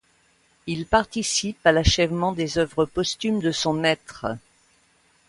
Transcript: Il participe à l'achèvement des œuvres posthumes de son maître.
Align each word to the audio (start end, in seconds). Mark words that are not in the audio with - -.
Il 0.65 0.87
participe 0.87 1.63
à 1.63 1.71
l'achèvement 1.71 2.31
des 2.31 2.57
œuvres 2.57 2.85
posthumes 2.85 3.39
de 3.39 3.51
son 3.51 3.73
maître. 3.73 4.25